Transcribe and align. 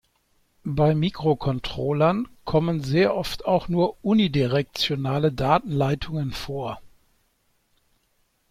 Bei 0.65 0.95
Mikrocontrollern 0.95 2.27
kommen 2.43 2.81
sehr 2.83 3.15
oft 3.15 3.45
auch 3.45 3.67
nur 3.67 4.03
unidirektionale 4.03 5.31
Datenleitungen 5.31 6.31
vor. 6.31 6.81